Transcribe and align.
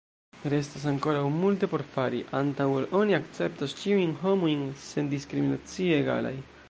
Restas 0.51 0.85
ankoraŭ 0.91 1.19
multe 1.35 1.67
por 1.73 1.83
fari, 1.91 2.21
antaŭ 2.39 2.67
ol 2.77 2.87
oni 3.01 3.17
akceptos 3.19 3.77
ĉiujn 3.83 4.17
homojn 4.25 4.65
sendiskriminacie 4.89 6.03
egalaj. 6.05 6.35